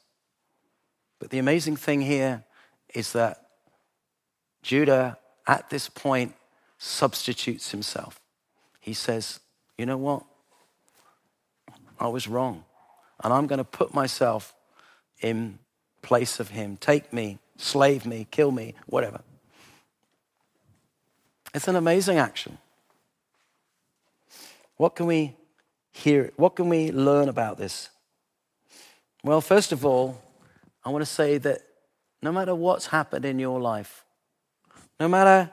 [1.19, 2.43] But the amazing thing here
[2.93, 3.45] is that
[4.61, 6.35] Judah, at this point,
[6.77, 8.19] substitutes himself.
[8.79, 9.39] He says,
[9.77, 10.23] You know what?
[11.99, 12.65] I was wrong.
[13.23, 14.55] And I'm going to put myself
[15.21, 15.59] in
[16.01, 16.77] place of him.
[16.77, 19.21] Take me, slave me, kill me, whatever.
[21.53, 22.57] It's an amazing action.
[24.77, 25.35] What can we
[25.91, 26.23] hear?
[26.23, 26.33] it?
[26.37, 27.89] What can we learn about this?
[29.23, 30.21] Well, first of all,
[30.83, 31.61] I want to say that
[32.21, 34.03] no matter what's happened in your life,
[34.99, 35.51] no matter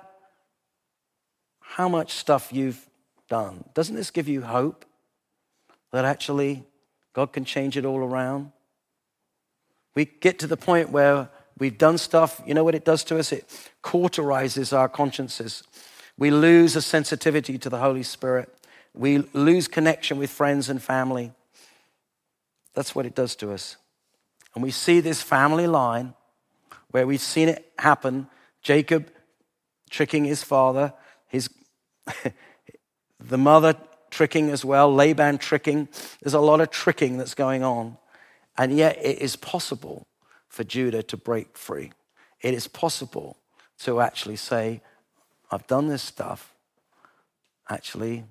[1.61, 2.89] how much stuff you've
[3.29, 4.85] done, doesn't this give you hope
[5.93, 6.65] that actually
[7.13, 8.53] God can change it all around?
[9.95, 13.19] We get to the point where we've done stuff, you know what it does to
[13.19, 13.33] us?
[13.33, 15.63] It cauterizes our consciences.
[16.17, 18.55] We lose a sensitivity to the Holy Spirit.
[18.95, 21.33] We lose connection with friends and family.
[22.75, 23.77] That's what it does to us.
[24.55, 26.15] And we see this family line
[26.91, 28.29] where we've seen it happen.
[28.63, 29.11] Jacob
[29.91, 30.93] tricking his father,
[31.27, 31.49] his
[33.21, 33.75] the mother
[34.11, 35.89] tricking as well, Laban tricking.
[36.23, 37.97] There's a lot of tricking that's going on.
[38.57, 40.07] And yet it is possible
[40.49, 41.93] for Judah to break free.
[42.41, 43.37] It is possible
[43.81, 44.81] to actually say,
[45.51, 46.55] I've done this stuff.
[47.69, 48.25] Actually,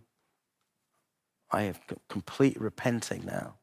[1.51, 1.79] I have
[2.09, 3.55] complete repenting now.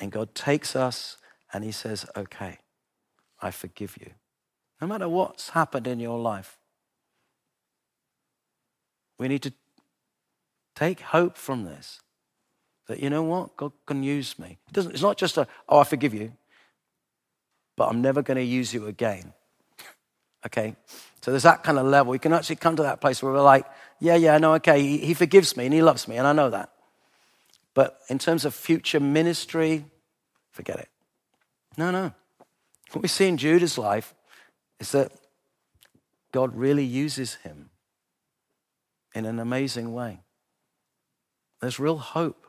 [0.00, 1.18] And God takes us
[1.52, 2.58] and He says, Okay,
[3.40, 4.12] I forgive you.
[4.80, 6.58] No matter what's happened in your life,
[9.18, 9.52] we need to
[10.74, 12.00] take hope from this.
[12.86, 13.56] That you know what?
[13.56, 14.58] God can use me.
[14.66, 16.32] It doesn't, it's not just a, oh, I forgive you,
[17.76, 19.32] but I'm never going to use you again.
[20.46, 20.74] okay?
[21.20, 22.10] So there's that kind of level.
[22.10, 23.66] We can actually come to that place where we're like,
[23.98, 26.50] yeah, yeah, no, okay, he, he forgives me and he loves me, and I know
[26.50, 26.70] that.
[27.74, 29.84] But in terms of future ministry,
[30.50, 30.88] forget it.
[31.76, 32.12] No, no.
[32.92, 34.14] What we see in Judah's life
[34.80, 35.12] is that
[36.32, 37.70] God really uses him
[39.14, 40.20] in an amazing way.
[41.60, 42.46] There's real hope,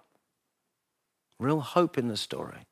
[1.39, 2.65] real hope in the story.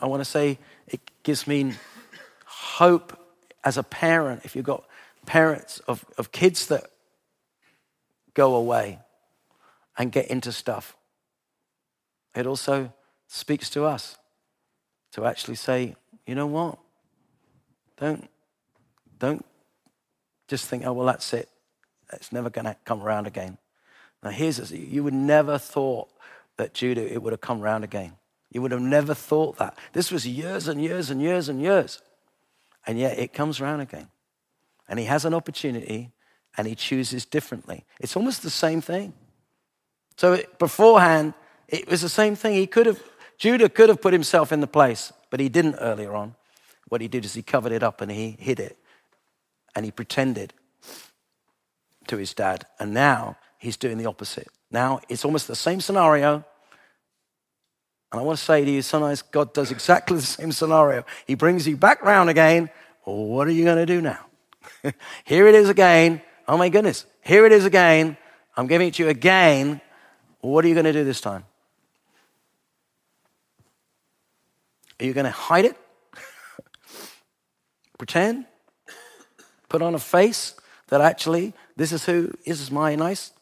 [0.00, 1.74] I want to say it gives me
[2.44, 3.18] hope
[3.64, 4.84] as a parent, if you've got
[5.26, 6.84] parents of, of kids that
[8.34, 8.98] go away
[9.98, 10.96] and get into stuff,
[12.34, 12.92] it also
[13.28, 14.16] speaks to us
[15.12, 15.94] to actually say,
[16.26, 16.78] you know what?
[17.98, 18.28] Don't,
[19.18, 19.44] don't
[20.48, 21.48] just think, oh, well, that's it.
[22.12, 23.58] It's never going to come around again.
[24.22, 24.70] Now, here's this.
[24.70, 26.08] You would never thought
[26.56, 28.12] that Judah, it would have come around again.
[28.52, 29.76] You would have never thought that.
[29.94, 32.00] This was years and years and years and years.
[32.86, 34.08] And yet it comes around again.
[34.88, 36.12] And he has an opportunity
[36.56, 37.84] and he chooses differently.
[37.98, 39.14] It's almost the same thing.
[40.16, 41.32] So it, beforehand,
[41.66, 42.54] it was the same thing.
[42.54, 43.02] He could have,
[43.38, 46.34] Judah could have put himself in the place, but he didn't earlier on.
[46.88, 48.76] What he did is he covered it up and he hid it
[49.74, 50.52] and he pretended
[52.08, 52.66] to his dad.
[52.78, 54.48] And now he's doing the opposite.
[54.70, 56.44] Now it's almost the same scenario.
[58.12, 61.04] And I want to say to you, sometimes God does exactly the same scenario.
[61.26, 62.68] He brings you back round again.
[63.06, 64.26] Well, what are you going to do now?
[65.24, 66.20] Here it is again.
[66.46, 67.06] Oh my goodness.
[67.22, 68.18] Here it is again.
[68.54, 69.80] I'm giving it to you again.
[70.42, 71.44] What are you going to do this time?
[75.00, 75.76] Are you going to hide it?
[77.98, 78.44] Pretend?
[79.70, 80.54] Put on a face
[80.88, 83.32] that actually, this is who, this is my nice,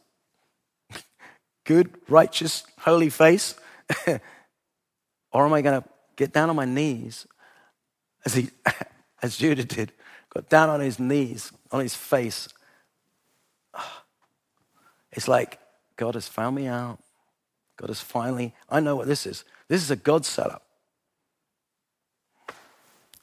[1.65, 3.57] good, righteous, holy face?
[5.33, 7.27] Or am I going to get down on my knees
[8.25, 8.51] as, he,
[9.23, 9.93] as Judah did?
[10.33, 12.49] Got down on his knees, on his face.
[15.13, 15.59] It's like
[15.97, 17.01] God has found me out.
[17.77, 19.45] God has finally, I know what this is.
[19.67, 20.63] This is a God setup.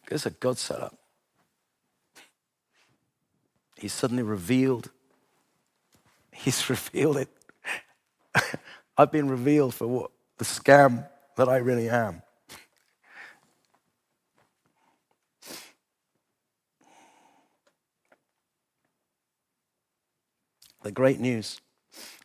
[0.09, 0.97] This is a God setup.
[3.77, 4.89] He's suddenly revealed.
[6.31, 7.29] He's revealed it.
[8.97, 11.07] I've been revealed for what the scam
[11.37, 12.23] that I really am.
[20.81, 21.61] The great news,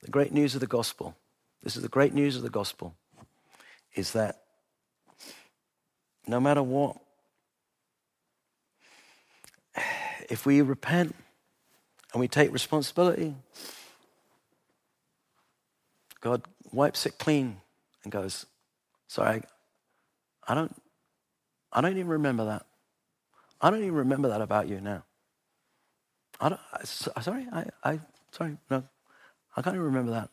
[0.02, 1.14] the great news of the gospel,
[1.62, 2.94] this is the great news of the gospel,
[3.94, 4.42] is that
[6.26, 6.96] no matter what,
[10.30, 11.14] if we repent
[12.12, 13.34] and we take responsibility,
[16.20, 16.42] God
[16.72, 17.60] wipes it clean
[18.04, 18.46] and goes,
[19.12, 19.42] Sorry,
[20.48, 20.74] I don't,
[21.70, 22.64] I don't even remember that.
[23.60, 25.04] I don't even remember that about you now.
[26.40, 28.00] I don't, I, sorry, I, I,
[28.30, 28.84] sorry, no,
[29.54, 30.30] I can't even remember that.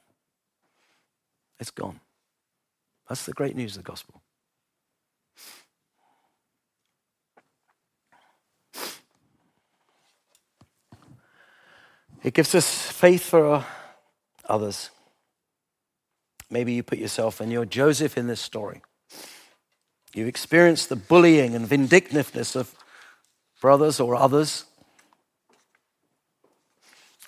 [1.59, 1.99] It's gone.
[3.09, 4.21] That's the great news of the gospel.
[12.23, 13.65] It gives us faith for
[14.45, 14.89] others.
[16.49, 18.81] Maybe you put yourself and you're Joseph in this story.
[20.13, 22.73] You've experienced the bullying and vindictiveness of
[23.61, 24.65] brothers or others.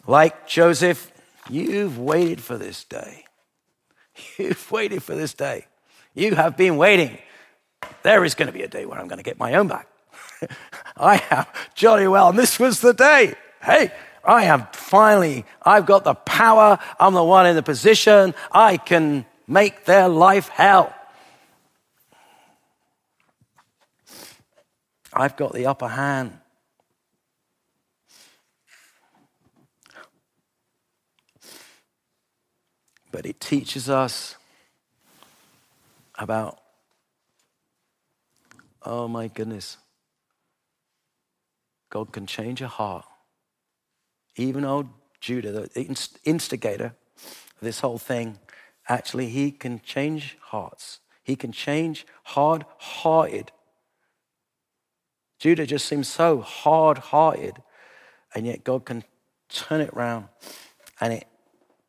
[0.08, 1.12] Like Joseph,
[1.50, 3.26] you've waited for this day.
[4.38, 5.66] You've waited for this day.
[6.14, 7.18] You have been waiting.
[8.04, 9.88] There is going to be a day where I'm going to get my own back.
[10.98, 13.36] I have jolly well, and this was the day.
[13.62, 13.92] Hey,
[14.24, 16.78] I have finally, I've got the power.
[17.00, 18.34] I'm the one in the position.
[18.52, 20.94] I can make their life hell.
[25.14, 26.38] I've got the upper hand.
[33.12, 34.38] But it teaches us
[36.18, 36.60] about,
[38.84, 39.78] oh my goodness,
[41.90, 43.06] God can change a heart
[44.36, 44.88] even old
[45.20, 48.40] Judah, the instigator of this whole thing,
[48.88, 51.00] actually, he can change hearts.
[51.24, 53.52] He can change hard hearted.
[55.40, 57.62] Judah just seems so hard hearted,
[58.34, 59.04] and yet God can
[59.50, 60.28] turn it around
[61.00, 61.28] and it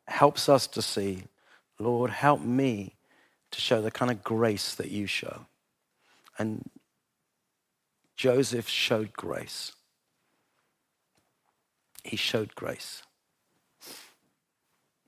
[0.07, 1.23] helps us to see,
[1.79, 2.95] Lord, help me
[3.51, 5.45] to show the kind of grace that you show.
[6.37, 6.69] And
[8.15, 9.71] Joseph showed grace
[12.03, 13.03] he showed grace.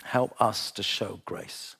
[0.03, 1.75] Help us to show grace.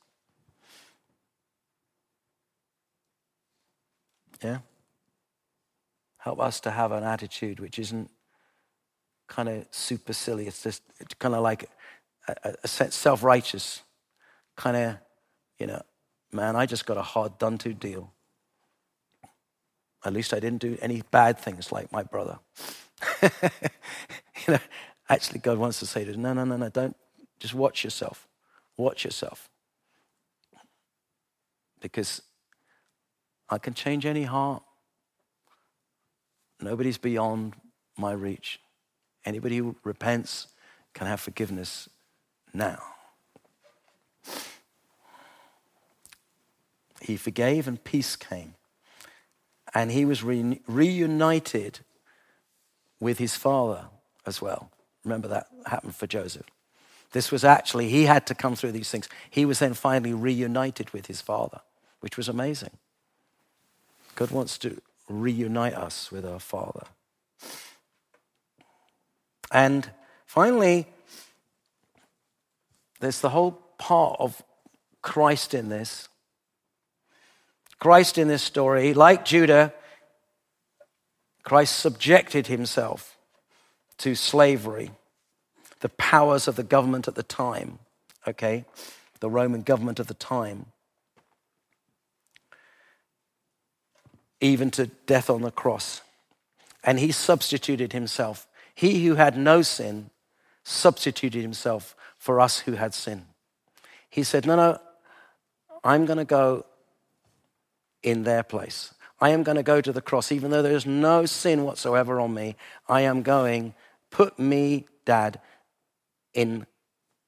[4.43, 4.59] Yeah?
[6.17, 8.09] Help us to have an attitude which isn't
[9.27, 11.69] kind of supercilious, it's just kind of like
[12.27, 13.81] a, a self righteous,
[14.55, 14.97] kind of,
[15.59, 15.81] you know,
[16.31, 18.11] man, I just got a hard done to deal.
[20.03, 22.37] At least I didn't do any bad things like my brother.
[23.23, 23.29] you
[24.47, 24.59] know,
[25.09, 26.95] Actually, God wants to say to us, no, no, no, no, don't.
[27.39, 28.27] Just watch yourself.
[28.77, 29.49] Watch yourself.
[31.79, 32.21] Because
[33.49, 34.63] I can change any heart.
[36.59, 37.55] Nobody's beyond
[37.97, 38.59] my reach.
[39.25, 40.47] Anybody who repents
[40.93, 41.89] can have forgiveness
[42.53, 42.81] now.
[47.01, 48.55] He forgave and peace came.
[49.73, 51.79] And he was re- reunited
[52.99, 53.85] with his father
[54.25, 54.71] as well.
[55.05, 56.47] Remember that happened for Joseph.
[57.11, 59.07] This was actually, he had to come through these things.
[59.29, 61.61] He was then finally reunited with his father,
[62.01, 62.71] which was amazing.
[64.15, 66.87] God wants to reunite us with our father.
[69.51, 69.89] And
[70.25, 70.87] finally,
[72.99, 74.41] there's the whole part of
[75.01, 76.09] Christ in this.
[77.79, 79.73] Christ in this story, like Judah,
[81.43, 83.14] Christ subjected himself
[83.99, 84.91] to slavery,
[85.81, 87.79] the powers of the government at the time,
[88.27, 88.65] okay,
[89.19, 90.67] the Roman government of the time,
[94.41, 96.01] even to death on the cross.
[96.83, 98.47] And he substituted himself.
[98.75, 100.09] He who had no sin
[100.63, 103.25] substituted himself for us who had sin.
[104.09, 104.79] He said, No, no,
[105.83, 106.65] I'm going to go
[108.03, 108.93] in their place.
[109.19, 112.33] I am going to go to the cross, even though there's no sin whatsoever on
[112.33, 112.55] me.
[112.87, 113.73] I am going
[114.11, 115.39] Put me, Dad,
[116.33, 116.65] in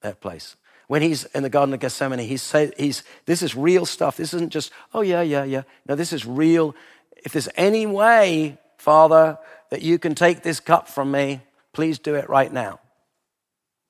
[0.02, 0.56] that place.
[0.88, 4.16] When he's in the Garden of Gethsemane, he's, say, he's this is real stuff.
[4.16, 5.64] This isn't just, oh, yeah, yeah, yeah.
[5.88, 6.76] No, this is real.
[7.18, 9.38] If there's any way, Father,
[9.70, 11.42] that you can take this cup from me,
[11.74, 12.80] please do it right now.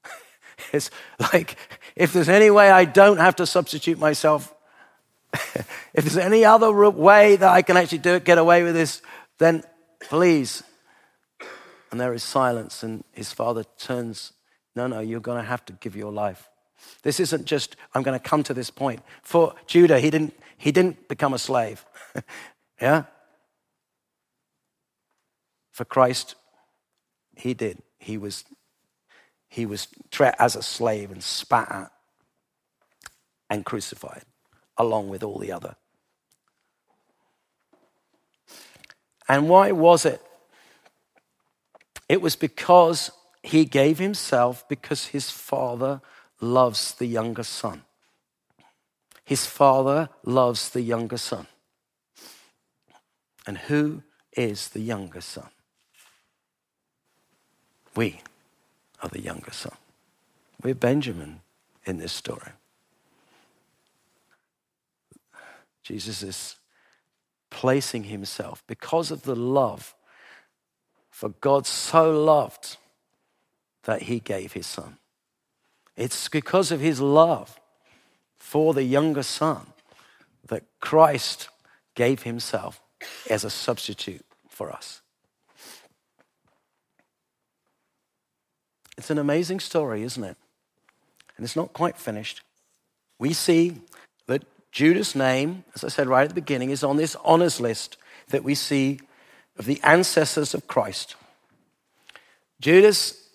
[0.73, 0.89] it's
[1.33, 1.55] like
[1.95, 4.53] if there's any way I don't have to substitute myself,
[5.33, 9.01] if there's any other way that I can actually do it, get away with this,
[9.37, 9.63] then
[10.01, 10.63] please.
[11.91, 14.33] And there is silence, and his father turns,
[14.75, 16.49] No, no, you're going to have to give your life.
[17.03, 19.01] This isn't just, I'm going to come to this point.
[19.23, 21.85] For Judah, he didn't, he didn't become a slave.
[22.81, 23.03] yeah?
[25.71, 26.35] For Christ,
[27.35, 27.81] he did.
[27.99, 28.43] He was,
[29.47, 31.91] he was treated as a slave and spat at
[33.49, 34.23] and crucified
[34.77, 35.75] along with all the other.
[39.27, 40.21] And why was it?
[42.09, 43.11] It was because
[43.43, 46.01] he gave himself because his father
[46.39, 47.83] loves the younger son.
[49.25, 51.47] His father loves the younger son.
[53.45, 54.03] And who
[54.33, 55.49] is the younger son?
[57.95, 58.21] We
[59.01, 59.75] are the younger son.
[60.61, 61.41] We're Benjamin
[61.85, 62.51] in this story.
[65.83, 66.55] Jesus is
[67.49, 69.95] placing himself because of the love.
[71.17, 72.77] For God so loved
[73.85, 74.97] that he gave his son.
[75.95, 77.59] It's because of his love
[78.37, 79.65] for the younger son
[80.47, 81.49] that Christ
[81.95, 82.79] gave himself
[83.31, 85.01] as a substitute for us.
[88.95, 90.37] It's an amazing story, isn't it?
[91.35, 92.43] And it's not quite finished.
[93.17, 93.81] We see
[94.27, 97.97] that Judah's name, as I said right at the beginning, is on this honors list
[98.27, 98.99] that we see
[99.57, 101.15] of the ancestors of Christ.
[102.59, 103.29] Judah's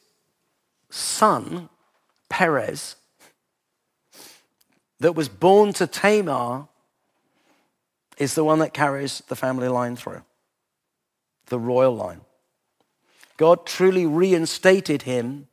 [0.90, 1.68] son,
[2.28, 2.96] Perez,
[5.00, 6.68] that was born to Tamar,
[8.18, 10.22] is the one that carries the family line through,
[11.46, 12.20] the royal line.
[13.36, 15.48] God truly reinstated him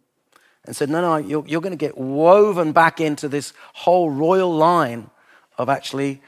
[0.66, 4.54] and said, No, no, you're, you're going to get woven back into this whole royal
[4.54, 5.10] line
[5.58, 6.22] of actually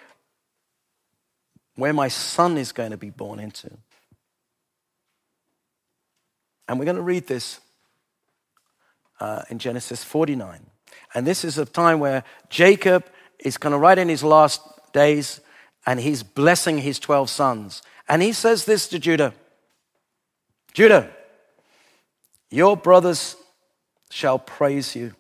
[1.76, 3.70] where my son is going to be born into.
[6.68, 7.60] And we're going to read this
[9.20, 10.66] uh, in Genesis 49.
[11.14, 13.06] And this is a time where Jacob
[13.40, 14.62] is kind of right in his last
[14.94, 15.42] days
[15.86, 17.82] and he's blessing his 12 sons.
[18.08, 19.34] And he says this to Judah
[20.74, 21.12] Judah,
[22.50, 23.36] your brothers
[24.10, 25.14] shall praise you.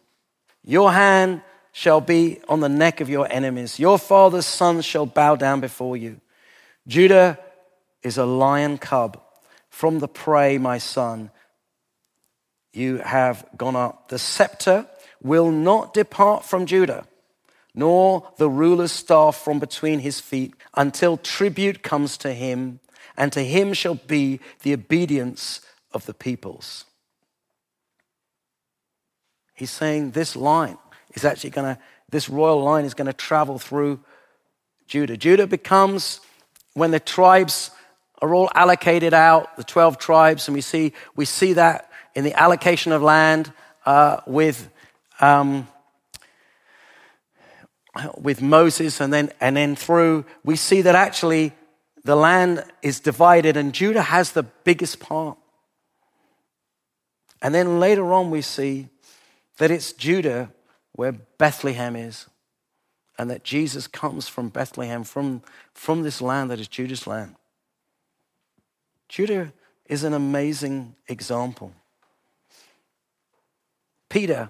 [0.63, 1.41] Your hand
[1.73, 3.79] shall be on the neck of your enemies.
[3.79, 6.21] Your father's sons shall bow down before you.
[6.87, 7.37] Judah
[8.03, 9.21] is a lion cub.
[9.71, 11.31] From the prey, my son,
[12.73, 14.09] you have gone up.
[14.09, 14.85] The scepter
[15.23, 17.07] will not depart from Judah,
[17.73, 22.79] nor the ruler's staff from between his feet, until tribute comes to him,
[23.17, 25.61] and to him shall be the obedience
[25.93, 26.85] of the peoples.
[29.53, 30.77] He's saying this line
[31.13, 34.01] is actually going to, this royal line is going to travel through
[34.87, 35.15] Judah.
[35.15, 36.19] Judah becomes,
[36.73, 37.71] when the tribes
[38.21, 42.39] are all allocated out, the 12 tribes, and we see, we see that in the
[42.39, 43.51] allocation of land
[43.85, 44.69] uh, with,
[45.19, 45.67] um,
[48.17, 51.53] with Moses, and then, and then through, we see that actually
[52.03, 55.37] the land is divided, and Judah has the biggest part.
[57.41, 58.89] And then later on, we see
[59.57, 60.51] that it's Judah
[60.91, 62.27] where Bethlehem is,
[63.17, 65.41] and that Jesus comes from Bethlehem, from,
[65.73, 67.35] from this land that is Judah's land.
[69.11, 69.51] Judah
[69.87, 71.73] is an amazing example.
[74.07, 74.49] Peter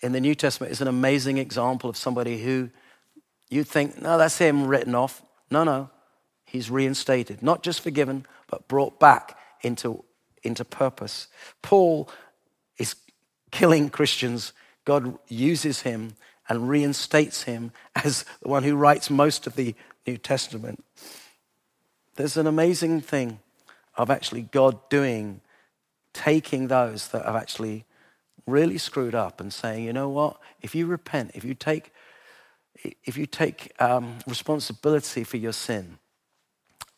[0.00, 2.70] in the New Testament is an amazing example of somebody who
[3.48, 5.22] you'd think, no, that's him written off.
[5.48, 5.90] No, no,
[6.44, 10.02] he's reinstated, not just forgiven, but brought back into,
[10.42, 11.28] into purpose.
[11.62, 12.10] Paul
[12.78, 12.96] is
[13.52, 14.52] killing Christians.
[14.86, 16.14] God uses him
[16.48, 20.84] and reinstates him as the one who writes most of the New Testament.
[22.16, 23.38] There's an amazing thing
[23.98, 25.40] of actually God doing,
[26.14, 27.84] taking those that have actually
[28.46, 30.38] really screwed up and saying, you know what?
[30.62, 31.92] If you repent, if you take,
[33.04, 35.98] if you take um, responsibility for your sin,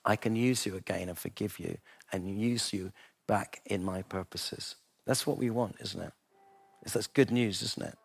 [0.05, 1.79] I can use you again and forgive you
[2.13, 2.93] and use you
[3.27, 4.77] back in my purposes.
[5.07, 6.13] That's what we want, isn't it?
[6.93, 7.99] That's good news, isn't it?